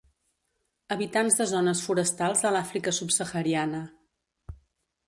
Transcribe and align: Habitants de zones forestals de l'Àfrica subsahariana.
Habitants 0.95 1.37
de 1.41 1.47
zones 1.51 1.83
forestals 1.89 2.43
de 2.47 2.53
l'Àfrica 2.57 2.95
subsahariana. 3.03 3.85